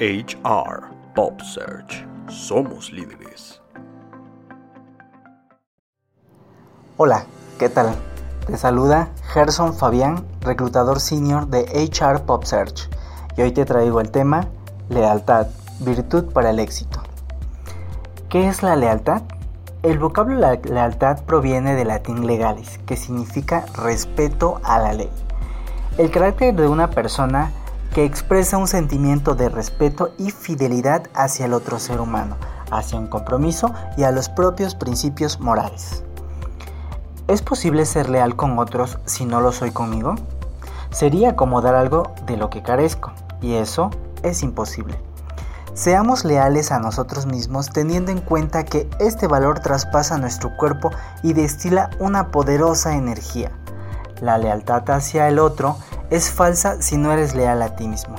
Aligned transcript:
HR 0.00 0.90
Pop 1.14 1.40
Search. 1.40 2.04
Somos 2.28 2.90
líderes. 2.90 3.62
Hola, 6.96 7.26
¿qué 7.60 7.68
tal? 7.68 7.94
Te 8.48 8.56
saluda 8.56 9.10
Gerson 9.32 9.72
Fabián, 9.72 10.26
reclutador 10.40 10.98
senior 10.98 11.46
de 11.46 11.60
HR 11.62 12.22
Pop 12.22 12.42
Search. 12.42 12.90
Y 13.36 13.42
hoy 13.42 13.52
te 13.52 13.64
traigo 13.64 14.00
el 14.00 14.10
tema 14.10 14.48
Lealtad, 14.88 15.46
virtud 15.78 16.32
para 16.32 16.50
el 16.50 16.58
éxito. 16.58 17.00
¿Qué 18.28 18.48
es 18.48 18.64
la 18.64 18.74
lealtad? 18.74 19.22
El 19.84 20.00
vocablo 20.00 20.40
lealtad 20.64 21.22
proviene 21.22 21.76
del 21.76 21.86
latín 21.86 22.26
legalis, 22.26 22.78
que 22.78 22.96
significa 22.96 23.64
respeto 23.74 24.60
a 24.64 24.80
la 24.80 24.92
ley. 24.92 25.10
El 25.98 26.10
carácter 26.10 26.52
de 26.52 26.66
una 26.66 26.90
persona 26.90 27.52
que 27.94 28.04
expresa 28.04 28.58
un 28.58 28.66
sentimiento 28.66 29.36
de 29.36 29.48
respeto 29.48 30.12
y 30.18 30.32
fidelidad 30.32 31.04
hacia 31.14 31.46
el 31.46 31.54
otro 31.54 31.78
ser 31.78 32.00
humano, 32.00 32.36
hacia 32.72 32.98
un 32.98 33.06
compromiso 33.06 33.72
y 33.96 34.02
a 34.02 34.10
los 34.10 34.28
propios 34.28 34.74
principios 34.74 35.38
morales. 35.38 36.02
¿Es 37.28 37.40
posible 37.40 37.86
ser 37.86 38.10
leal 38.10 38.34
con 38.34 38.58
otros 38.58 38.98
si 39.04 39.24
no 39.24 39.40
lo 39.40 39.52
soy 39.52 39.70
conmigo? 39.70 40.16
Sería 40.90 41.36
como 41.36 41.62
dar 41.62 41.76
algo 41.76 42.12
de 42.26 42.36
lo 42.36 42.50
que 42.50 42.62
carezco, 42.62 43.12
y 43.40 43.54
eso 43.54 43.90
es 44.24 44.42
imposible. 44.42 44.98
Seamos 45.74 46.24
leales 46.24 46.72
a 46.72 46.80
nosotros 46.80 47.26
mismos 47.26 47.70
teniendo 47.70 48.10
en 48.10 48.20
cuenta 48.20 48.64
que 48.64 48.90
este 48.98 49.28
valor 49.28 49.60
traspasa 49.60 50.18
nuestro 50.18 50.56
cuerpo 50.56 50.90
y 51.22 51.32
destila 51.32 51.90
una 52.00 52.32
poderosa 52.32 52.96
energía. 52.96 53.52
La 54.20 54.36
lealtad 54.36 54.90
hacia 54.90 55.28
el 55.28 55.38
otro 55.38 55.76
es 56.14 56.30
falsa 56.30 56.80
si 56.80 56.96
no 56.96 57.12
eres 57.12 57.34
leal 57.34 57.60
a 57.60 57.74
ti 57.74 57.88
mismo. 57.88 58.14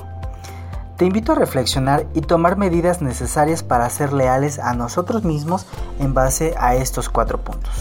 Te 0.97 1.05
invito 1.05 1.31
a 1.31 1.35
reflexionar 1.35 2.05
y 2.13 2.21
tomar 2.21 2.57
medidas 2.57 3.01
necesarias 3.01 3.63
para 3.63 3.89
ser 3.89 4.11
leales 4.11 4.59
a 4.59 4.73
nosotros 4.73 5.23
mismos 5.23 5.65
en 5.99 6.13
base 6.13 6.55
a 6.57 6.75
estos 6.75 7.09
cuatro 7.09 7.41
puntos. 7.41 7.73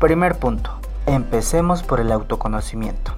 Primer 0.00 0.38
punto. 0.38 0.70
Empecemos 1.06 1.82
por 1.82 2.00
el 2.00 2.10
autoconocimiento. 2.10 3.12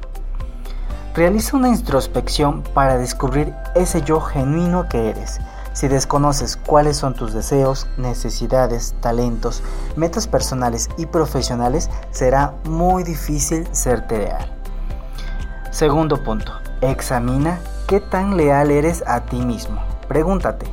Realiza 1.15 1.57
una 1.57 1.69
introspección 1.69 2.63
para 2.75 2.99
descubrir 2.99 3.55
ese 3.75 4.03
yo 4.03 4.21
genuino 4.21 4.89
que 4.89 5.11
eres. 5.11 5.41
Si 5.73 5.89
desconoces 5.89 6.57
cuáles 6.57 6.97
son 6.97 7.15
tus 7.15 7.33
deseos, 7.33 7.87
necesidades, 7.97 8.95
talentos, 9.01 9.63
metas 9.97 10.27
personales 10.27 10.89
y 10.97 11.07
profesionales, 11.07 11.91
será 12.11 12.55
muy 12.65 13.05
difícil 13.05 13.67
serte 13.73 14.19
leal. 14.19 14.58
Segundo 15.79 16.17
punto, 16.25 16.55
examina 16.81 17.61
qué 17.87 18.01
tan 18.01 18.37
leal 18.37 18.73
eres 18.73 19.05
a 19.07 19.21
ti 19.21 19.37
mismo. 19.37 19.81
Pregúntate, 20.09 20.67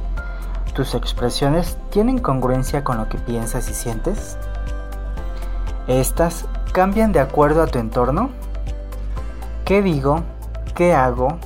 ¿tus 0.74 0.96
expresiones 0.96 1.78
tienen 1.92 2.18
congruencia 2.18 2.84
con 2.84 2.98
lo 2.98 3.08
que 3.08 3.20
piensas 3.20 3.70
y 3.70 3.76
sientes? 3.76 4.36
¿Estas 5.88 6.46
cambian 6.74 7.12
de 7.12 7.20
acuerdo 7.20 7.62
a 7.62 7.68
tu 7.68 7.78
entorno? 7.78 8.32
¿Qué 9.64 9.84
digo? 9.84 10.24
¿Qué 10.74 10.96
hago? 10.96 11.38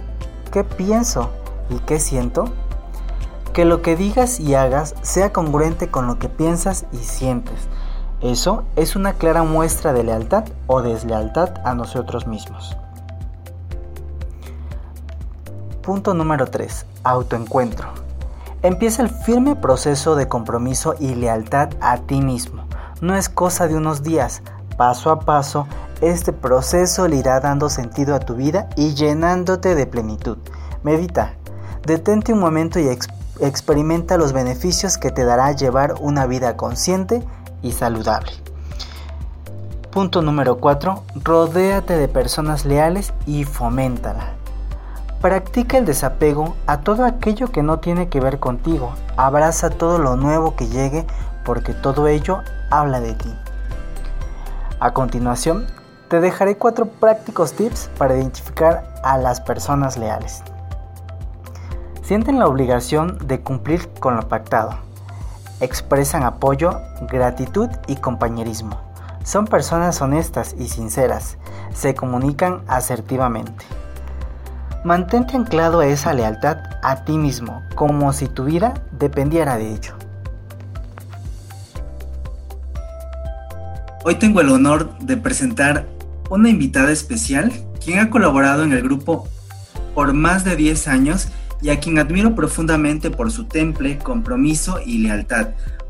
¿Qué 0.53 0.63
pienso? 0.63 1.30
¿Y 1.69 1.80
qué 1.80 1.99
siento? 1.99 2.45
Que 3.52 3.65
lo 3.65 3.81
que 3.81 3.97
digas 3.97 4.39
y 4.39 4.55
hagas 4.55 4.95
sea 5.02 5.33
congruente 5.33 5.91
con 5.91 6.07
lo 6.07 6.17
que 6.17 6.30
piensas 6.30 6.85
y 6.93 6.99
sientes. 6.99 7.67
Eso 8.21 8.63
es 8.77 8.95
una 8.95 9.15
clara 9.15 9.43
muestra 9.43 9.91
de 9.91 10.05
lealtad 10.05 10.45
o 10.67 10.81
deslealtad 10.81 11.55
a 11.65 11.73
nosotros 11.73 12.25
mismos. 12.25 12.77
Punto 15.89 16.13
número 16.13 16.45
3. 16.45 16.85
Autoencuentro. 17.03 17.87
Empieza 18.61 19.01
el 19.01 19.09
firme 19.09 19.55
proceso 19.55 20.15
de 20.15 20.27
compromiso 20.27 20.93
y 20.99 21.15
lealtad 21.15 21.69
a 21.81 21.97
ti 21.97 22.21
mismo. 22.21 22.65
No 23.01 23.15
es 23.15 23.27
cosa 23.27 23.67
de 23.67 23.75
unos 23.75 24.03
días. 24.03 24.43
Paso 24.77 25.09
a 25.09 25.21
paso, 25.21 25.65
este 25.99 26.31
proceso 26.31 27.08
le 27.08 27.15
irá 27.15 27.39
dando 27.39 27.69
sentido 27.69 28.14
a 28.14 28.19
tu 28.19 28.36
vida 28.36 28.69
y 28.75 28.93
llenándote 28.93 29.73
de 29.73 29.87
plenitud. 29.87 30.37
Medita. 30.83 31.33
Detente 31.87 32.33
un 32.33 32.39
momento 32.39 32.80
y 32.80 32.87
experimenta 33.39 34.19
los 34.19 34.31
beneficios 34.31 34.99
que 34.99 35.09
te 35.09 35.25
dará 35.25 35.53
llevar 35.53 35.95
una 36.02 36.27
vida 36.27 36.55
consciente 36.55 37.23
y 37.64 37.71
saludable. 37.71 38.33
Punto 39.89 40.21
número 40.21 40.59
4. 40.59 41.03
Rodéate 41.23 41.97
de 41.97 42.08
personas 42.08 42.64
leales 42.64 43.11
y 43.25 43.43
foméntala. 43.43 44.39
Practica 45.21 45.77
el 45.77 45.85
desapego 45.85 46.55
a 46.65 46.80
todo 46.80 47.03
aquello 47.03 47.52
que 47.52 47.61
no 47.61 47.80
tiene 47.80 48.07
que 48.07 48.21
ver 48.21 48.39
contigo. 48.39 48.93
Abraza 49.17 49.69
todo 49.69 49.97
lo 49.97 50.15
nuevo 50.15 50.55
que 50.55 50.67
llegue 50.67 51.05
porque 51.43 51.73
todo 51.73 52.07
ello 52.07 52.39
habla 52.71 53.02
de 53.02 53.15
ti. 53.15 53.35
A 54.79 54.93
continuación, 54.93 55.67
te 56.08 56.21
dejaré 56.21 56.55
cuatro 56.55 56.85
prácticos 56.85 57.52
tips 57.52 57.89
para 57.97 58.15
identificar 58.15 58.95
a 59.03 59.17
las 59.17 59.41
personas 59.41 59.97
leales. 59.97 60.41
Sienten 62.02 62.39
la 62.39 62.47
obligación 62.47 63.17
de 63.27 63.41
cumplir 63.41 63.89
con 63.99 64.15
lo 64.15 64.29
pactado. 64.29 64.71
Expresan 65.59 66.23
apoyo, 66.23 66.79
gratitud 67.11 67.69
y 67.87 67.97
compañerismo. 67.97 68.79
Son 69.25 69.45
personas 69.45 70.02
honestas 70.02 70.55
y 70.58 70.69
sinceras. 70.69 71.37
Se 71.73 71.93
comunican 71.93 72.63
asertivamente. 72.67 73.65
Mantente 74.85 75.35
anclado 75.35 75.81
a 75.81 75.87
esa 75.87 76.13
lealtad 76.13 76.57
a 76.81 77.03
ti 77.03 77.17
mismo, 77.17 77.63
como 77.75 78.13
si 78.13 78.27
tu 78.27 78.45
vida 78.45 78.73
dependiera 78.97 79.57
de 79.57 79.73
ello. 79.73 79.93
Hoy 84.05 84.15
tengo 84.15 84.39
el 84.39 84.49
honor 84.49 84.97
de 84.99 85.17
presentar 85.17 85.85
una 86.29 86.47
invitada 86.47 86.93
especial, 86.93 87.51
quien 87.83 87.99
ha 87.99 88.09
colaborado 88.09 88.63
en 88.63 88.71
el 88.71 88.81
grupo 88.81 89.27
por 89.93 90.13
más 90.13 90.45
de 90.45 90.55
10 90.55 90.87
años 90.87 91.27
y 91.61 91.71
a 91.71 91.81
quien 91.81 91.99
admiro 91.99 92.33
profundamente 92.33 93.11
por 93.11 93.31
su 93.31 93.43
temple, 93.43 93.97
compromiso 93.97 94.79
y 94.85 94.99
lealtad, 94.99 95.49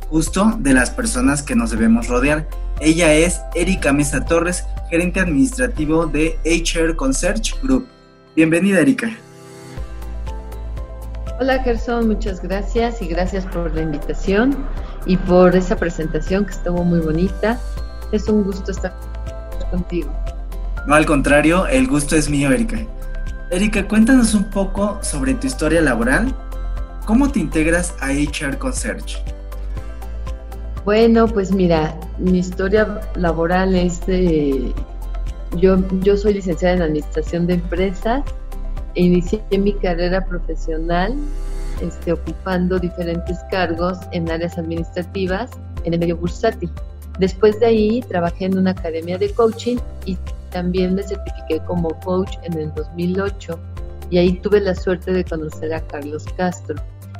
justo 0.09 0.57
de 0.57 0.73
las 0.73 0.89
personas 0.89 1.43
que 1.43 1.55
nos 1.55 1.69
debemos 1.69 2.07
rodear. 2.07 2.49
Ella 2.81 3.13
es 3.13 3.41
Erika 3.53 3.93
Mesa 3.93 4.25
Torres, 4.25 4.65
gerente 4.89 5.19
administrativo 5.19 6.07
de 6.07 6.39
HR 6.43 6.95
Concierge 6.95 7.53
Group. 7.61 7.87
Bienvenida, 8.39 8.79
Erika. 8.79 9.11
Hola, 11.41 11.61
Gerson, 11.61 12.07
muchas 12.07 12.41
gracias 12.41 13.01
y 13.01 13.07
gracias 13.07 13.45
por 13.45 13.75
la 13.75 13.81
invitación 13.81 14.55
y 15.05 15.17
por 15.17 15.57
esa 15.57 15.75
presentación 15.75 16.45
que 16.45 16.51
estuvo 16.51 16.85
muy 16.85 17.01
bonita. 17.01 17.59
Es 18.13 18.29
un 18.29 18.45
gusto 18.45 18.71
estar 18.71 18.95
contigo. 19.69 20.09
No, 20.87 20.95
al 20.95 21.05
contrario, 21.05 21.67
el 21.67 21.85
gusto 21.89 22.15
es 22.15 22.29
mío, 22.29 22.49
Erika. 22.49 22.77
Erika, 23.51 23.85
cuéntanos 23.85 24.33
un 24.33 24.45
poco 24.45 24.99
sobre 25.01 25.33
tu 25.33 25.45
historia 25.45 25.81
laboral. 25.81 26.33
¿Cómo 27.05 27.29
te 27.29 27.41
integras 27.41 27.93
a 27.99 28.07
HR 28.07 28.57
Concierge? 28.57 29.17
Bueno, 30.85 31.27
pues 31.27 31.51
mira, 31.51 31.93
mi 32.17 32.39
historia 32.39 33.01
laboral 33.15 33.75
es 33.75 33.99
de 34.05 34.73
yo, 35.57 35.77
yo 36.01 36.17
soy 36.17 36.35
licenciada 36.35 36.75
en 36.75 36.81
Administración 36.83 37.47
de 37.47 37.55
Empresas. 37.55 38.23
E 38.95 39.03
inicié 39.03 39.41
mi 39.57 39.73
carrera 39.73 40.25
profesional 40.25 41.15
este, 41.81 42.11
ocupando 42.11 42.79
diferentes 42.79 43.37
cargos 43.49 43.97
en 44.11 44.29
áreas 44.29 44.57
administrativas 44.57 45.51
en 45.85 45.93
el 45.93 45.99
medio 45.99 46.17
bursátil. 46.17 46.69
Después 47.19 47.59
de 47.59 47.67
ahí 47.67 48.01
trabajé 48.01 48.45
en 48.45 48.57
una 48.57 48.71
academia 48.71 49.17
de 49.17 49.29
coaching 49.31 49.77
y 50.05 50.17
también 50.51 50.95
me 50.95 51.03
certifiqué 51.03 51.59
como 51.65 51.89
coach 52.01 52.31
en 52.43 52.57
el 52.57 52.73
2008 52.73 53.59
y 54.09 54.17
ahí 54.17 54.33
tuve 54.39 54.59
la 54.59 54.73
suerte 54.73 55.11
de 55.11 55.23
conocer 55.23 55.73
a 55.73 55.81
Carlos 55.81 56.25
Castro, 56.35 56.75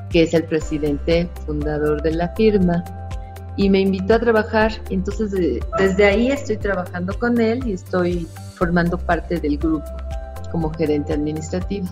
que 0.09 0.23
es 0.23 0.33
el 0.33 0.43
presidente 0.43 1.29
fundador 1.45 2.01
de 2.01 2.15
la 2.15 2.29
firma 2.29 2.83
y 3.59 3.69
me 3.69 3.81
invitó 3.81 4.13
a 4.13 4.19
trabajar. 4.19 4.71
Entonces, 4.89 5.31
desde 5.77 6.05
ahí 6.05 6.31
estoy 6.31 6.55
trabajando 6.55 7.19
con 7.19 7.41
él 7.41 7.61
y 7.67 7.73
estoy 7.73 8.25
formando 8.55 8.97
parte 8.97 9.37
del 9.37 9.57
grupo 9.57 9.85
como 10.49 10.73
gerente 10.73 11.11
administrativo. 11.11 11.85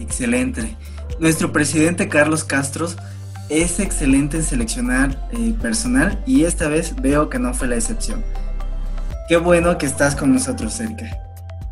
Excelente. 0.00 0.76
Nuestro 1.20 1.52
presidente 1.52 2.08
Carlos 2.08 2.42
Castro 2.42 2.88
es 3.48 3.78
excelente 3.78 4.38
en 4.38 4.42
seleccionar 4.42 5.28
eh, 5.30 5.54
personal 5.62 6.20
y 6.26 6.42
esta 6.42 6.68
vez 6.68 6.96
veo 7.00 7.30
que 7.30 7.38
no 7.38 7.54
fue 7.54 7.68
la 7.68 7.76
excepción. 7.76 8.24
Qué 9.28 9.36
bueno 9.36 9.78
que 9.78 9.86
estás 9.86 10.16
con 10.16 10.32
nosotros, 10.34 10.80
Erika. 10.80 11.06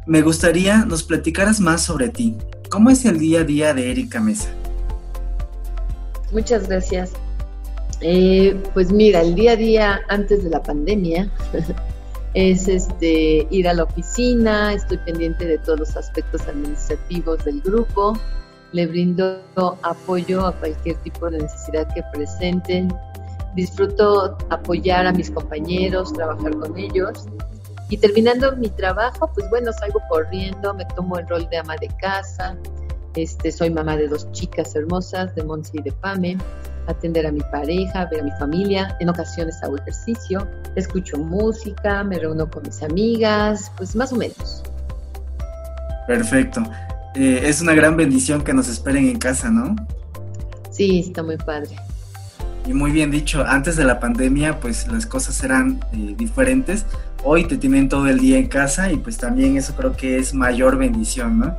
Me 0.07 0.23
gustaría 0.23 0.85
nos 0.85 1.03
platicaras 1.03 1.59
más 1.59 1.83
sobre 1.83 2.09
ti. 2.09 2.39
¿Cómo 2.71 2.91
es 2.91 3.05
el 3.05 3.19
día 3.19 3.41
a 3.41 3.45
día 3.45 3.75
de 3.75 3.91
Erika 3.91 4.21
Mesa? 4.21 4.49
Muchas 6.31 6.69
gracias. 6.69 7.11
Eh, 8.01 8.61
pues 8.75 8.93
mira, 8.93 9.23
el 9.23 9.35
día 9.35 9.53
a 9.53 9.57
día 9.57 10.01
antes 10.09 10.45
de 10.45 10.51
la 10.51 10.63
pandemia 10.63 11.31
es 12.35 12.69
este 12.69 13.47
ir 13.51 13.69
a 13.69 13.75
la 13.75 13.85
oficina, 13.85 14.75
estoy 14.75 14.99
pendiente 14.99 15.47
de 15.47 15.59
todos 15.59 15.81
los 15.81 15.97
aspectos 15.97 16.43
administrativos 16.47 17.45
del 17.45 17.63
grupo, 17.63 18.19
le 18.73 18.87
brindo 18.87 19.41
apoyo 19.83 20.47
a 20.47 20.53
cualquier 20.53 20.97
tipo 20.99 21.31
de 21.31 21.39
necesidad 21.39 21.93
que 21.95 22.03
presenten. 22.13 22.95
Disfruto 23.55 24.37
apoyar 24.51 25.07
a 25.07 25.13
mis 25.13 25.31
compañeros, 25.31 26.13
trabajar 26.13 26.55
con 26.59 26.77
ellos. 26.77 27.25
Y 27.89 27.97
terminando 27.97 28.55
mi 28.57 28.69
trabajo, 28.69 29.31
pues 29.33 29.49
bueno, 29.49 29.73
salgo 29.73 30.01
corriendo, 30.11 30.75
me 30.75 30.85
tomo 30.97 31.19
el 31.19 31.27
rol 31.27 31.49
de 31.49 31.57
ama 31.57 31.77
de 31.81 31.89
casa. 31.99 32.55
Este, 33.15 33.51
soy 33.51 33.71
mamá 33.71 33.97
de 33.97 34.09
dos 34.09 34.31
chicas 34.33 34.77
hermosas, 34.77 35.35
de 35.35 35.43
Monsi 35.43 35.79
y 35.79 35.83
de 35.83 35.93
Pame. 35.93 36.37
Atender 36.89 37.27
a 37.27 37.33
mi 37.33 37.41
pareja, 37.53 38.07
ver 38.07 38.21
a 38.21 38.25
mi 38.25 38.31
familia. 38.39 38.97
En 39.01 39.09
ocasiones 39.09 39.63
hago 39.63 39.77
ejercicio, 39.79 40.47
escucho 40.75 41.19
música, 41.19 42.05
me 42.05 42.19
reúno 42.19 42.49
con 42.49 42.63
mis 42.63 42.83
amigas, 42.83 43.71
pues 43.77 43.97
más 43.97 44.13
o 44.13 44.17
menos. 44.17 44.63
Perfecto. 46.07 46.63
Eh, 47.15 47.43
es 47.45 47.61
una 47.61 47.75
gran 47.75 47.97
bendición 47.97 48.45
que 48.45 48.53
nos 48.53 48.69
esperen 48.69 49.09
en 49.09 49.19
casa, 49.19 49.51
¿no? 49.51 49.75
Sí, 50.71 51.01
está 51.01 51.23
muy 51.23 51.37
padre. 51.39 51.71
Y 52.67 52.75
muy 52.75 52.91
bien 52.91 53.11
dicho, 53.11 53.45
antes 53.47 53.77
de 53.77 53.85
la 53.85 54.01
pandemia 54.01 54.59
pues 54.59 54.89
las 54.89 55.07
cosas 55.07 55.43
eran 55.45 55.81
eh, 55.93 56.15
diferentes. 56.17 56.85
Hoy 57.25 57.45
te 57.45 57.57
tienen 57.57 57.89
todo 57.89 58.09
el 58.09 58.19
día 58.19 58.39
en 58.39 58.49
casa 58.49 58.91
y 58.91 58.97
pues 58.97 59.17
también 59.17 59.57
eso 59.57 59.75
creo 59.75 59.97
que 59.97 60.19
es 60.19 60.35
mayor 60.35 60.77
bendición, 60.77 61.39
¿no? 61.39 61.57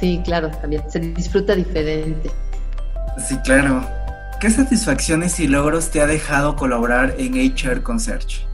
Sí, 0.00 0.20
claro, 0.24 0.50
también 0.50 0.82
se 0.88 1.00
disfruta 1.00 1.54
diferente. 1.54 2.30
Sí, 3.28 3.36
claro. 3.44 3.86
¿Qué 4.40 4.48
satisfacciones 4.48 5.38
y 5.38 5.46
logros 5.46 5.90
te 5.90 6.00
ha 6.00 6.06
dejado 6.06 6.56
colaborar 6.56 7.14
en 7.18 7.34
HR 7.34 7.82
Concierge? 7.82 8.46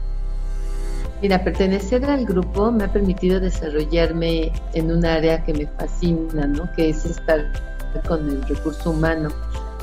Mira, 1.21 1.41
pertenecer 1.41 2.03
al 2.03 2.25
grupo 2.25 2.73
me 2.73 2.83
ha 2.83 2.91
permitido 2.91 3.39
desarrollarme 3.39 4.51
en 4.73 4.91
un 4.91 5.05
área 5.05 5.45
que 5.45 5.53
me 5.53 5.65
fascina, 5.65 6.45
¿no? 6.45 6.69
Que 6.73 6.89
es 6.89 7.05
estar 7.05 7.53
con 8.05 8.29
el 8.29 8.43
recurso 8.49 8.89
humano, 8.89 9.29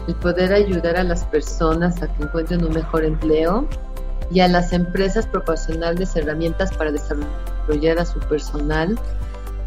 el 0.07 0.15
poder 0.17 0.53
ayudar 0.53 0.99
a 0.99 1.05
las 1.05 1.25
personas 1.25 2.03
a 2.03 2.15
que 2.15 2.25
encuentren 2.25 2.63
un 2.63 2.75
mejor 2.75 3.03
empleo 3.03 3.67
y 4.31 4.41
a 4.41 4.49
las 4.49 4.75
empresas 4.75 5.27
proporcionarles 5.27 6.15
herramientas 6.17 6.71
para 6.77 6.93
desarrollar 6.93 7.99
a 7.99 8.05
su 8.05 8.19
personal. 8.19 8.99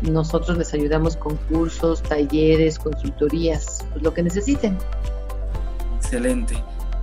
Nosotros 0.04 0.60
les 0.60 0.72
ayudamos 0.76 1.18
con 1.18 1.36
cursos, 1.50 2.04
talleres, 2.04 2.78
consultorías, 2.78 3.84
pues 3.92 4.04
lo 4.04 4.14
que 4.14 4.22
necesiten. 4.22 4.78
Excelente. 6.08 6.56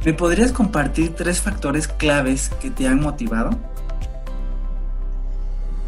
¿Me 0.03 0.15
podrías 0.15 0.51
compartir 0.51 1.15
tres 1.15 1.39
factores 1.39 1.87
claves 1.87 2.51
que 2.63 2.71
te 2.71 2.89
han 2.89 3.03
motivado? 3.03 3.51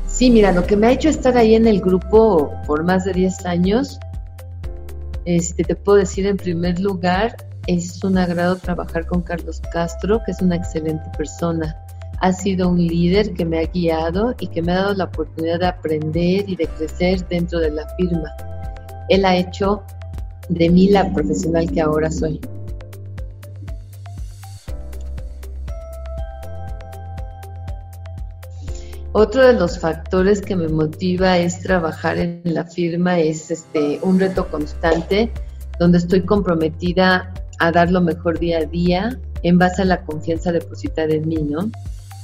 Sí, 0.06 0.30
mira, 0.30 0.52
lo 0.52 0.66
que 0.66 0.76
me 0.76 0.88
ha 0.88 0.90
hecho 0.90 1.08
estar 1.08 1.34
ahí 1.34 1.54
en 1.54 1.66
el 1.66 1.80
grupo 1.80 2.52
por 2.66 2.84
más 2.84 3.06
de 3.06 3.14
10 3.14 3.46
años, 3.46 3.98
este, 5.24 5.64
te 5.64 5.74
puedo 5.74 5.96
decir 5.96 6.26
en 6.26 6.36
primer 6.36 6.78
lugar, 6.78 7.34
es 7.66 8.04
un 8.04 8.18
agrado 8.18 8.56
trabajar 8.56 9.06
con 9.06 9.22
Carlos 9.22 9.62
Castro, 9.72 10.20
que 10.26 10.32
es 10.32 10.42
una 10.42 10.56
excelente 10.56 11.08
persona. 11.16 11.74
Ha 12.20 12.34
sido 12.34 12.68
un 12.68 12.86
líder 12.86 13.32
que 13.32 13.46
me 13.46 13.60
ha 13.60 13.66
guiado 13.66 14.34
y 14.38 14.48
que 14.48 14.60
me 14.60 14.72
ha 14.72 14.76
dado 14.76 14.94
la 14.94 15.04
oportunidad 15.04 15.60
de 15.60 15.66
aprender 15.68 16.44
y 16.46 16.54
de 16.54 16.66
crecer 16.66 17.26
dentro 17.28 17.60
de 17.60 17.70
la 17.70 17.88
firma. 17.96 18.30
Él 19.08 19.24
ha 19.24 19.34
hecho 19.36 19.82
de 20.50 20.68
mí 20.68 20.90
la 20.90 21.10
profesional 21.14 21.72
que 21.72 21.80
ahora 21.80 22.10
soy. 22.10 22.38
Otro 29.18 29.46
de 29.46 29.54
los 29.54 29.78
factores 29.78 30.42
que 30.42 30.54
me 30.54 30.68
motiva 30.68 31.38
es 31.38 31.60
trabajar 31.60 32.18
en 32.18 32.42
la 32.44 32.66
firma, 32.66 33.18
es 33.18 33.50
este, 33.50 33.98
un 34.02 34.20
reto 34.20 34.46
constante 34.50 35.32
donde 35.80 35.96
estoy 35.96 36.20
comprometida 36.20 37.32
a 37.58 37.72
dar 37.72 37.90
lo 37.90 38.02
mejor 38.02 38.38
día 38.38 38.58
a 38.58 38.64
día 38.66 39.18
en 39.42 39.56
base 39.56 39.80
a 39.80 39.84
la 39.86 40.04
confianza 40.04 40.52
depositada 40.52 41.14
en 41.14 41.26
mí, 41.26 41.36
¿no? 41.36 41.70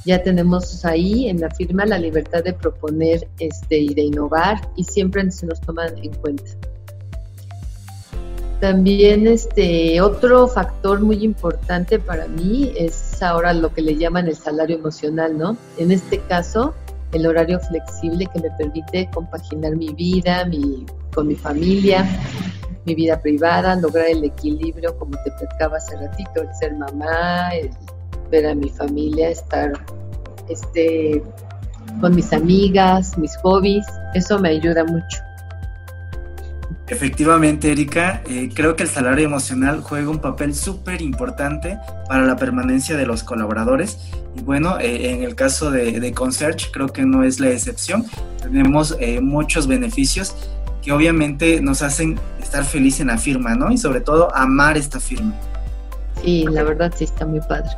Ya 0.05 0.21
tenemos 0.21 0.85
ahí 0.85 1.29
en 1.29 1.41
la 1.41 1.49
firma 1.49 1.83
la 1.87 1.97
libertad 1.97 2.43
de 2.43 2.53
proponer 2.53 3.27
este, 3.39 3.79
y 3.79 3.95
de 3.95 4.03
innovar 4.03 4.61
y 4.75 4.83
siempre 4.83 5.31
se 5.31 5.47
nos 5.47 5.61
toman 5.61 5.97
en 5.97 6.13
cuenta. 6.13 6.51
También 8.59 9.25
este 9.25 9.99
otro 9.99 10.47
factor 10.47 11.01
muy 11.01 11.23
importante 11.23 11.97
para 11.97 12.27
mí 12.27 12.71
es 12.77 13.21
ahora 13.23 13.51
lo 13.51 13.73
que 13.73 13.81
le 13.81 13.97
llaman 13.97 14.27
el 14.27 14.35
salario 14.35 14.77
emocional, 14.77 15.35
¿no? 15.37 15.57
En 15.79 15.91
este 15.91 16.19
caso, 16.19 16.75
el 17.13 17.27
horario 17.27 17.59
flexible 17.59 18.27
que 18.33 18.41
me 18.41 18.49
permite 18.51 19.09
compaginar 19.13 19.75
mi 19.75 19.89
vida 19.93 20.45
mi, 20.45 20.85
con 21.13 21.27
mi 21.27 21.35
familia, 21.35 22.05
mi 22.85 22.95
vida 22.95 23.19
privada, 23.21 23.75
lograr 23.75 24.07
el 24.07 24.23
equilibrio, 24.23 24.97
como 24.97 25.11
te 25.23 25.31
platicaba 25.31 25.77
hace 25.77 25.95
ratito, 25.95 26.41
el 26.41 26.53
ser 26.55 26.73
mamá, 26.75 27.49
el 27.55 27.69
ver 28.29 28.47
a 28.47 28.55
mi 28.55 28.69
familia, 28.69 29.29
estar 29.29 29.73
este, 30.49 31.23
con 32.01 32.15
mis 32.15 32.33
amigas, 32.33 33.17
mis 33.17 33.37
hobbies, 33.37 33.85
eso 34.13 34.39
me 34.39 34.49
ayuda 34.49 34.83
mucho. 34.83 35.19
Efectivamente, 36.87 37.71
Erika, 37.71 38.21
eh, 38.27 38.49
creo 38.53 38.75
que 38.75 38.83
el 38.83 38.89
salario 38.89 39.25
emocional 39.25 39.81
juega 39.81 40.09
un 40.09 40.19
papel 40.19 40.53
súper 40.53 41.01
importante 41.01 41.77
para 42.09 42.25
la 42.25 42.35
permanencia 42.35 42.97
de 42.97 43.05
los 43.05 43.23
colaboradores. 43.23 43.99
Y 44.35 44.41
bueno, 44.41 44.77
eh, 44.79 45.11
en 45.11 45.23
el 45.23 45.33
caso 45.35 45.71
de, 45.71 45.99
de 45.99 46.13
Concierge, 46.13 46.71
creo 46.71 46.87
que 46.87 47.05
no 47.05 47.23
es 47.23 47.39
la 47.39 47.49
excepción. 47.49 48.05
Tenemos 48.41 48.97
eh, 48.99 49.21
muchos 49.21 49.67
beneficios 49.67 50.35
que 50.81 50.91
obviamente 50.91 51.61
nos 51.61 51.81
hacen 51.81 52.19
estar 52.41 52.65
felices 52.65 52.99
en 52.99 53.07
la 53.07 53.17
firma, 53.17 53.55
¿no? 53.55 53.71
Y 53.71 53.77
sobre 53.77 54.01
todo 54.01 54.35
amar 54.35 54.75
esta 54.75 54.99
firma. 54.99 55.33
Sí, 56.21 56.45
la 56.49 56.63
verdad 56.63 56.93
sí 56.95 57.05
está 57.05 57.25
muy 57.25 57.39
padre. 57.39 57.69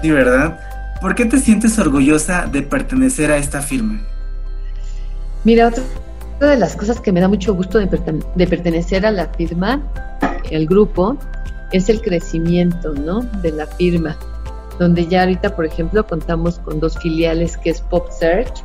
Sí, 0.00 0.10
¿verdad? 0.12 0.60
¿Por 1.00 1.16
qué 1.16 1.24
te 1.24 1.38
sientes 1.40 1.76
orgullosa 1.80 2.46
de 2.46 2.62
pertenecer 2.62 3.32
a 3.32 3.38
esta 3.38 3.60
firma? 3.60 4.00
Mira, 5.42 5.66
otra 5.66 5.82
de 6.46 6.56
las 6.56 6.76
cosas 6.76 7.00
que 7.00 7.12
me 7.12 7.20
da 7.20 7.28
mucho 7.28 7.54
gusto 7.54 7.78
de, 7.78 7.86
de 8.34 8.46
pertenecer 8.46 9.06
a 9.06 9.10
la 9.10 9.26
firma, 9.28 9.80
el 10.50 10.66
grupo, 10.66 11.16
es 11.72 11.88
el 11.88 12.00
crecimiento, 12.00 12.94
¿no? 12.94 13.20
De 13.42 13.52
la 13.52 13.66
firma, 13.66 14.16
donde 14.78 15.06
ya 15.06 15.22
ahorita, 15.22 15.54
por 15.56 15.64
ejemplo, 15.64 16.06
contamos 16.06 16.58
con 16.58 16.80
dos 16.80 16.98
filiales 16.98 17.56
que 17.56 17.70
es 17.70 17.80
Pop 17.80 18.10
Search 18.10 18.62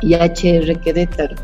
y 0.00 0.14
HR 0.14 0.80
Querétaro. 0.80 1.34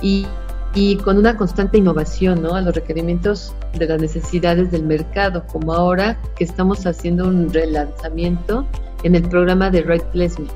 Y 0.00 0.26
y 0.74 0.96
con 0.96 1.18
una 1.18 1.36
constante 1.36 1.78
innovación 1.78 2.42
¿no? 2.42 2.54
a 2.54 2.60
los 2.60 2.74
requerimientos 2.74 3.54
de 3.76 3.86
las 3.86 4.00
necesidades 4.00 4.70
del 4.70 4.84
mercado, 4.84 5.44
como 5.46 5.72
ahora 5.72 6.16
que 6.36 6.44
estamos 6.44 6.86
haciendo 6.86 7.26
un 7.26 7.52
relanzamiento 7.52 8.66
en 9.02 9.16
el 9.16 9.28
programa 9.28 9.70
de 9.70 9.82
Right 9.82 10.04
Placement. 10.12 10.50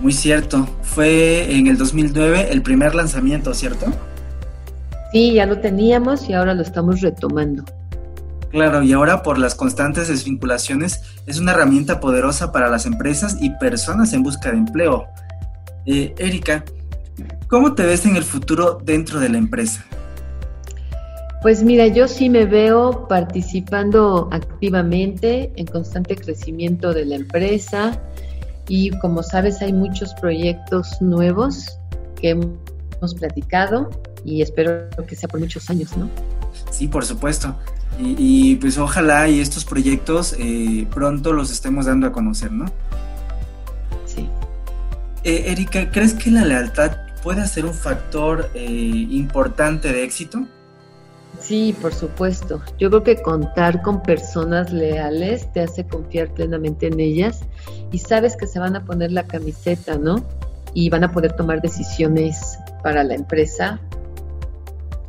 Muy 0.00 0.12
cierto, 0.12 0.68
fue 0.82 1.54
en 1.54 1.66
el 1.66 1.76
2009 1.76 2.48
el 2.50 2.62
primer 2.62 2.94
lanzamiento, 2.94 3.52
¿cierto? 3.52 3.86
Sí, 5.12 5.34
ya 5.34 5.46
lo 5.46 5.58
teníamos 5.58 6.28
y 6.28 6.34
ahora 6.34 6.54
lo 6.54 6.62
estamos 6.62 7.00
retomando. 7.00 7.64
Claro, 8.50 8.82
y 8.82 8.92
ahora 8.92 9.22
por 9.22 9.38
las 9.38 9.54
constantes 9.54 10.08
desvinculaciones 10.08 11.02
es 11.26 11.38
una 11.38 11.52
herramienta 11.52 12.00
poderosa 12.00 12.52
para 12.52 12.68
las 12.68 12.86
empresas 12.86 13.36
y 13.40 13.50
personas 13.58 14.12
en 14.12 14.22
busca 14.22 14.50
de 14.50 14.58
empleo. 14.58 15.06
Eh, 15.84 16.14
Erika, 16.18 16.64
¿Cómo 17.48 17.74
te 17.74 17.84
ves 17.84 18.04
en 18.04 18.16
el 18.16 18.24
futuro 18.24 18.78
dentro 18.84 19.20
de 19.20 19.30
la 19.30 19.38
empresa? 19.38 19.84
Pues 21.40 21.62
mira, 21.62 21.86
yo 21.86 22.08
sí 22.08 22.28
me 22.28 22.44
veo 22.44 23.06
participando 23.08 24.28
activamente 24.32 25.52
en 25.56 25.66
constante 25.66 26.16
crecimiento 26.16 26.92
de 26.92 27.06
la 27.06 27.14
empresa 27.14 28.02
y 28.68 28.90
como 28.98 29.22
sabes 29.22 29.62
hay 29.62 29.72
muchos 29.72 30.14
proyectos 30.14 31.00
nuevos 31.00 31.78
que 32.20 32.30
hemos 32.30 33.14
platicado 33.14 33.90
y 34.24 34.42
espero 34.42 34.88
que 35.06 35.16
sea 35.16 35.28
por 35.28 35.40
muchos 35.40 35.68
años, 35.70 35.96
¿no? 35.96 36.08
Sí, 36.70 36.86
por 36.86 37.04
supuesto. 37.04 37.56
Y, 37.98 38.56
pues 38.56 38.78
ojalá 38.78 39.28
y 39.28 39.40
estos 39.40 39.64
proyectos 39.64 40.36
eh, 40.38 40.86
pronto 40.94 41.32
los 41.32 41.50
estemos 41.50 41.86
dando 41.86 42.06
a 42.06 42.12
conocer, 42.12 42.52
¿no? 42.52 42.66
Sí. 44.06 44.28
Eh, 45.24 45.44
Erika, 45.46 45.90
¿crees 45.90 46.14
que 46.14 46.30
la 46.30 46.44
lealtad 46.44 46.92
puede 47.24 47.44
ser 47.48 47.64
un 47.64 47.74
factor 47.74 48.50
eh, 48.54 48.64
importante 49.10 49.92
de 49.92 50.04
éxito? 50.04 50.46
Sí, 51.40 51.74
por 51.80 51.94
supuesto. 51.94 52.60
Yo 52.78 52.90
creo 52.90 53.02
que 53.02 53.22
contar 53.22 53.82
con 53.82 54.02
personas 54.02 54.72
leales 54.72 55.50
te 55.52 55.60
hace 55.60 55.86
confiar 55.86 56.32
plenamente 56.34 56.88
en 56.88 56.98
ellas 57.00 57.40
y 57.92 57.98
sabes 57.98 58.36
que 58.36 58.46
se 58.46 58.58
van 58.58 58.76
a 58.76 58.84
poner 58.84 59.12
la 59.12 59.24
camiseta, 59.24 59.96
¿no? 59.96 60.24
Y 60.74 60.90
van 60.90 61.04
a 61.04 61.12
poder 61.12 61.32
tomar 61.32 61.60
decisiones 61.62 62.58
para 62.82 63.04
la 63.04 63.14
empresa 63.14 63.80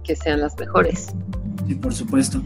que 0.04 0.16
sean 0.16 0.42
las 0.42 0.58
mejores. 0.58 1.08
Sí, 1.68 1.76
por 1.76 1.94
supuesto. 1.94 2.42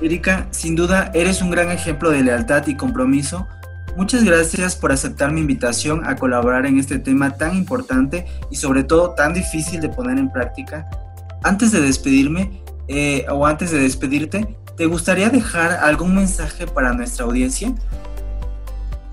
Erika, 0.00 0.48
sin 0.50 0.74
duda 0.74 1.10
eres 1.14 1.42
un 1.42 1.50
gran 1.50 1.70
ejemplo 1.70 2.10
de 2.10 2.22
lealtad 2.22 2.66
y 2.66 2.76
compromiso 2.76 3.46
Muchas 3.96 4.24
gracias 4.24 4.74
por 4.74 4.90
aceptar 4.90 5.30
mi 5.30 5.40
invitación 5.40 6.04
a 6.04 6.16
colaborar 6.16 6.66
en 6.66 6.80
este 6.80 6.98
tema 6.98 7.36
tan 7.36 7.54
importante 7.56 8.26
y 8.50 8.56
sobre 8.56 8.82
todo 8.82 9.10
tan 9.10 9.34
difícil 9.34 9.80
de 9.80 9.88
poner 9.88 10.18
en 10.18 10.30
práctica. 10.30 10.88
antes 11.44 11.70
de 11.72 11.80
despedirme 11.80 12.63
eh, 12.88 13.26
o 13.30 13.46
antes 13.46 13.70
de 13.70 13.80
despedirte, 13.80 14.56
¿te 14.76 14.86
gustaría 14.86 15.30
dejar 15.30 15.72
algún 15.72 16.14
mensaje 16.14 16.66
para 16.66 16.92
nuestra 16.92 17.24
audiencia? 17.24 17.72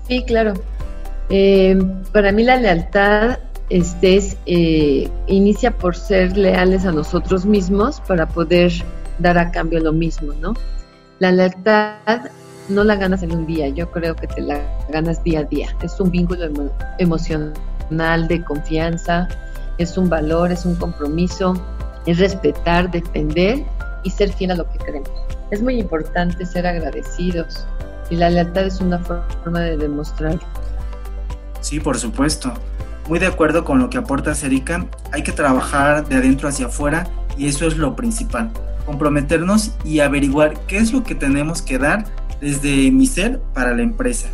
Sí, 0.08 0.24
claro. 0.26 0.54
Eh, 1.30 1.78
para 2.12 2.32
mí 2.32 2.42
la 2.42 2.56
lealtad 2.56 3.38
este 3.72 4.16
es, 4.16 4.36
eh, 4.44 5.08
inicia 5.28 5.70
por 5.70 5.96
ser 5.96 6.36
leales 6.36 6.84
a 6.84 6.92
nosotros 6.92 7.46
mismos 7.46 8.02
para 8.06 8.28
poder 8.28 8.70
dar 9.18 9.38
a 9.38 9.50
cambio 9.50 9.80
lo 9.80 9.94
mismo, 9.94 10.34
¿no? 10.42 10.52
La 11.20 11.32
lealtad 11.32 12.26
no 12.68 12.84
la 12.84 12.96
ganas 12.96 13.22
en 13.22 13.32
un 13.32 13.46
día, 13.46 13.68
yo 13.68 13.90
creo 13.90 14.14
que 14.14 14.26
te 14.26 14.42
la 14.42 14.60
ganas 14.90 15.24
día 15.24 15.40
a 15.40 15.44
día. 15.44 15.74
Es 15.82 15.98
un 16.00 16.10
vínculo 16.10 16.70
emocional 16.98 18.28
de 18.28 18.44
confianza, 18.44 19.26
es 19.78 19.96
un 19.96 20.10
valor, 20.10 20.52
es 20.52 20.66
un 20.66 20.74
compromiso, 20.74 21.54
es 22.06 22.18
respetar, 22.18 22.90
defender 22.90 23.64
y 24.02 24.10
ser 24.10 24.32
fiel 24.32 24.52
a 24.52 24.56
lo 24.56 24.70
que 24.70 24.78
queremos. 24.78 25.10
Es 25.50 25.62
muy 25.62 25.78
importante 25.78 26.44
ser 26.46 26.66
agradecidos 26.66 27.66
y 28.10 28.16
la 28.16 28.30
lealtad 28.30 28.64
es 28.64 28.80
una 28.80 28.98
forma 28.98 29.60
de 29.60 29.76
demostrarlo. 29.76 30.40
Sí, 31.60 31.80
por 31.80 31.98
supuesto. 31.98 32.52
Muy 33.08 33.18
de 33.18 33.26
acuerdo 33.26 33.64
con 33.64 33.78
lo 33.78 33.90
que 33.90 33.98
aporta 33.98 34.32
Erika. 34.42 34.86
Hay 35.12 35.22
que 35.22 35.32
trabajar 35.32 36.06
de 36.08 36.16
adentro 36.16 36.48
hacia 36.48 36.66
afuera 36.66 37.06
y 37.36 37.48
eso 37.48 37.66
es 37.66 37.76
lo 37.76 37.96
principal. 37.96 38.50
Comprometernos 38.86 39.72
y 39.84 40.00
averiguar 40.00 40.54
qué 40.66 40.78
es 40.78 40.92
lo 40.92 41.04
que 41.04 41.14
tenemos 41.14 41.62
que 41.62 41.78
dar 41.78 42.04
desde 42.40 42.90
mi 42.90 43.06
ser 43.06 43.40
para 43.54 43.74
la 43.74 43.82
empresa. 43.82 44.28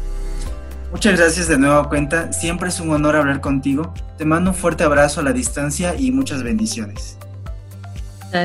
Muchas 0.90 1.18
gracias 1.18 1.48
de 1.48 1.58
nuevo 1.58 1.86
cuenta, 1.88 2.32
siempre 2.32 2.70
es 2.70 2.80
un 2.80 2.90
honor 2.90 3.16
hablar 3.16 3.42
contigo. 3.42 3.92
Te 4.16 4.24
mando 4.24 4.50
un 4.50 4.56
fuerte 4.56 4.84
abrazo 4.84 5.20
a 5.20 5.22
la 5.22 5.32
distancia 5.32 5.94
y 5.94 6.10
muchas 6.12 6.42
bendiciones. 6.42 7.18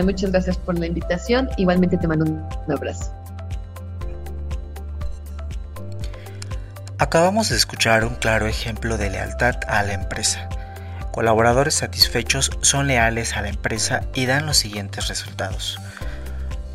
Muchas 0.04 0.32
gracias 0.32 0.58
por 0.58 0.78
la 0.80 0.88
invitación, 0.88 1.50
igualmente 1.58 1.98
te 1.98 2.08
mando 2.08 2.26
un 2.26 2.72
abrazo. 2.72 3.14
Acabamos 7.00 7.50
de 7.50 7.58
escuchar 7.58 8.06
un 8.06 8.16
claro 8.16 8.48
ejemplo 8.48 8.98
de 8.98 9.10
lealtad 9.10 9.56
a 9.68 9.84
la 9.84 9.94
empresa. 9.94 10.48
Colaboradores 11.12 11.74
satisfechos 11.76 12.50
son 12.62 12.88
leales 12.88 13.36
a 13.36 13.42
la 13.42 13.50
empresa 13.50 14.02
y 14.14 14.26
dan 14.26 14.46
los 14.46 14.58
siguientes 14.58 15.10
resultados. 15.10 15.80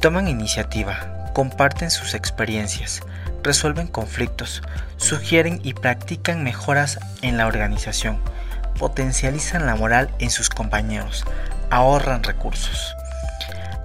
Toman 0.00 0.29
iniciativa, 0.29 1.31
comparten 1.35 1.91
sus 1.91 2.15
experiencias, 2.15 3.00
resuelven 3.43 3.88
conflictos, 3.88 4.62
sugieren 4.97 5.61
y 5.62 5.73
practican 5.73 6.45
mejoras 6.45 7.00
en 7.23 7.37
la 7.37 7.47
organización, 7.47 8.19
potencializan 8.79 9.67
la 9.67 9.77
moral 9.77 10.11
en 10.19 10.31
sus 10.31 10.50
compañeros, 10.50 11.25
ahorran 11.71 12.23
recursos. 12.23 12.95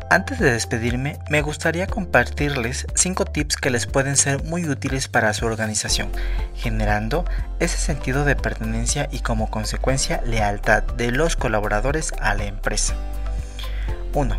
Antes 0.09 0.37
de 0.37 0.51
despedirme, 0.51 1.17
me 1.29 1.41
gustaría 1.41 1.87
compartirles 1.87 2.85
5 2.93 3.25
tips 3.25 3.57
que 3.57 3.71
les 3.71 3.87
pueden 3.87 4.15
ser 4.15 4.43
muy 4.43 4.69
útiles 4.69 5.07
para 5.07 5.33
su 5.33 5.47
organización, 5.47 6.11
generando 6.55 7.25
ese 7.59 7.77
sentido 7.77 8.23
de 8.23 8.35
pertenencia 8.35 9.09
y 9.11 9.21
como 9.21 9.49
consecuencia 9.49 10.21
lealtad 10.23 10.83
de 10.83 11.11
los 11.11 11.35
colaboradores 11.35 12.13
a 12.19 12.35
la 12.35 12.43
empresa. 12.43 12.93
1. 14.13 14.37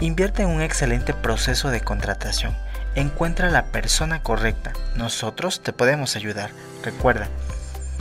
Invierte 0.00 0.42
en 0.42 0.50
un 0.50 0.60
excelente 0.60 1.14
proceso 1.14 1.70
de 1.70 1.80
contratación. 1.80 2.54
Encuentra 2.94 3.48
la 3.48 3.64
persona 3.64 4.22
correcta. 4.22 4.74
Nosotros 4.94 5.62
te 5.62 5.72
podemos 5.72 6.16
ayudar. 6.16 6.50
Recuerda, 6.84 7.28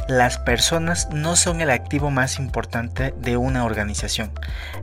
las 0.08 0.38
personas 0.38 1.10
no 1.12 1.36
son 1.36 1.62
el 1.62 1.70
activo 1.70 2.12
más 2.12 2.40
importante 2.40 3.14
de 3.18 3.38
una 3.38 3.66
organización. 3.66 4.32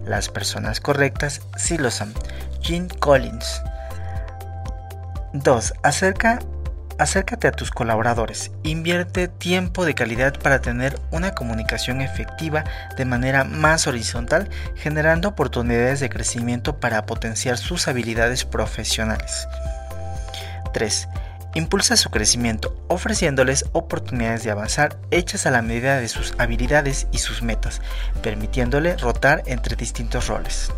Las 0.04 0.28
personas 0.28 0.80
correctas 0.80 1.42
sí 1.56 1.78
lo 1.78 1.90
son. 1.90 2.14
Jean 2.60 2.88
Collins. 2.88 3.62
2. 5.32 5.74
Acerca, 5.82 6.40
acércate 6.98 7.48
a 7.48 7.52
tus 7.52 7.70
colaboradores. 7.70 8.50
Invierte 8.62 9.28
tiempo 9.28 9.84
de 9.84 9.94
calidad 9.94 10.38
para 10.40 10.60
tener 10.60 10.98
una 11.10 11.34
comunicación 11.34 12.00
efectiva 12.00 12.64
de 12.96 13.04
manera 13.04 13.44
más 13.44 13.86
horizontal, 13.86 14.48
generando 14.74 15.28
oportunidades 15.28 16.00
de 16.00 16.10
crecimiento 16.10 16.80
para 16.80 17.06
potenciar 17.06 17.58
sus 17.58 17.88
habilidades 17.88 18.44
profesionales. 18.44 19.46
3. 20.72 21.08
Impulsa 21.54 21.97
su 21.97 22.11
crecimiento 22.11 22.76
ofreciéndoles 22.87 23.64
oportunidades 23.73 24.45
de 24.45 24.52
avanzar 24.52 24.99
hechas 25.11 25.47
a 25.47 25.50
la 25.50 25.62
medida 25.62 25.99
de 25.99 26.07
sus 26.07 26.35
habilidades 26.38 27.09
y 27.11 27.19
sus 27.19 27.42
metas, 27.42 27.80
permitiéndole 28.23 28.97
rotar 28.97 29.42
entre 29.47 29.75
distintos 29.75 30.28
roles. 30.28 30.71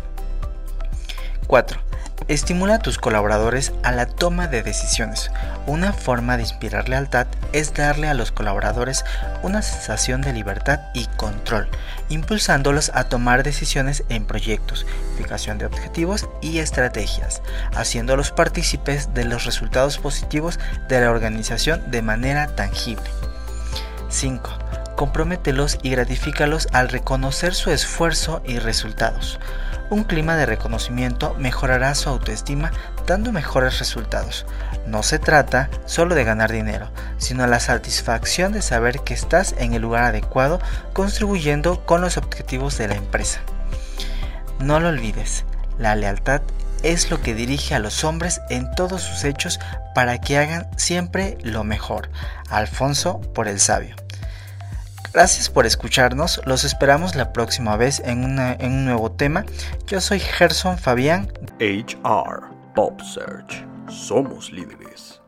4. 1.45 1.82
Estimula 2.27 2.75
a 2.75 2.79
tus 2.79 2.97
colaboradores 2.97 3.73
a 3.83 3.91
la 3.91 4.05
toma 4.05 4.47
de 4.47 4.63
decisiones. 4.63 5.29
Una 5.67 5.91
forma 5.91 6.37
de 6.37 6.43
inspirar 6.43 6.87
lealtad 6.87 7.27
es 7.51 7.73
darle 7.73 8.07
a 8.07 8.13
los 8.13 8.31
colaboradores 8.31 9.03
una 9.41 9.61
sensación 9.61 10.21
de 10.21 10.31
libertad 10.31 10.79
y 10.93 11.07
control, 11.17 11.67
impulsándolos 12.09 12.91
a 12.93 13.05
tomar 13.05 13.43
decisiones 13.43 14.03
en 14.09 14.25
proyectos, 14.25 14.85
fijación 15.17 15.57
de 15.57 15.65
objetivos 15.65 16.29
y 16.41 16.59
estrategias, 16.59 17.41
haciéndolos 17.75 18.31
partícipes 18.31 19.13
de 19.13 19.25
los 19.25 19.45
resultados 19.45 19.97
positivos 19.97 20.59
de 20.87 21.01
la 21.01 21.11
organización 21.11 21.91
de 21.91 22.01
manera 22.01 22.47
tangible. 22.55 23.09
5. 24.09 24.49
Compromételos 25.03 25.79
y 25.83 25.89
gratifícalos 25.89 26.69
al 26.71 26.87
reconocer 26.87 27.53
su 27.55 27.71
esfuerzo 27.71 28.41
y 28.45 28.59
resultados. 28.59 29.37
Un 29.89 30.05
clima 30.05 30.37
de 30.37 30.45
reconocimiento 30.45 31.35
mejorará 31.37 31.93
su 31.93 32.07
autoestima 32.07 32.71
dando 33.05 33.33
mejores 33.33 33.79
resultados. 33.79 34.45
No 34.87 35.03
se 35.03 35.19
trata 35.19 35.69
solo 35.85 36.15
de 36.15 36.23
ganar 36.23 36.53
dinero, 36.53 36.89
sino 37.17 37.45
la 37.47 37.59
satisfacción 37.59 38.53
de 38.53 38.61
saber 38.61 39.01
que 39.01 39.13
estás 39.13 39.55
en 39.57 39.73
el 39.73 39.81
lugar 39.81 40.05
adecuado 40.05 40.61
contribuyendo 40.93 41.85
con 41.85 41.99
los 41.99 42.15
objetivos 42.15 42.77
de 42.77 42.87
la 42.87 42.95
empresa. 42.95 43.41
No 44.59 44.79
lo 44.79 44.87
olvides, 44.87 45.43
la 45.77 45.95
lealtad 45.95 46.43
es 46.81 47.11
lo 47.11 47.19
que 47.19 47.35
dirige 47.35 47.75
a 47.75 47.79
los 47.79 48.05
hombres 48.05 48.39
en 48.49 48.73
todos 48.73 49.01
sus 49.01 49.25
hechos 49.25 49.59
para 49.93 50.21
que 50.21 50.37
hagan 50.37 50.65
siempre 50.77 51.37
lo 51.43 51.65
mejor. 51.65 52.09
Alfonso 52.49 53.19
por 53.33 53.49
el 53.49 53.59
sabio. 53.59 53.97
Gracias 55.13 55.47
por 55.47 55.67
escucharnos, 55.67 56.41
los 56.45 56.63
esperamos 56.63 57.15
la 57.15 57.33
próxima 57.33 57.77
vez 57.77 58.01
en, 58.03 58.23
un 58.23 58.85
nuevo 58.85 59.11
tema. 59.11 59.45
Yo 59.85 60.01
soy 60.01 60.19
Gerson 60.19 60.79
Fabián. 60.79 61.31
HR 61.59 62.49
Pop 62.73 62.99
Search. 62.99 63.63
Somos 63.87 64.51
líderes. 64.51 65.22